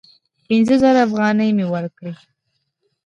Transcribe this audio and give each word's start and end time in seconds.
پینځه 0.47 0.75
زره 0.81 0.99
افغانۍ 1.07 1.49
مي 1.57 1.65
ورکړې! 1.73 2.13